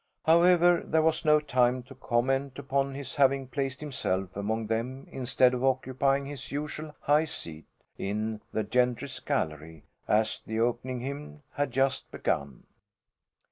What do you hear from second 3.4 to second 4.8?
placed himself among